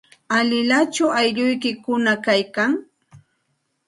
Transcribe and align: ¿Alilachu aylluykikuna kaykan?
¿Alilachu 0.37 1.05
aylluykikuna 1.19 2.13
kaykan? 2.25 2.71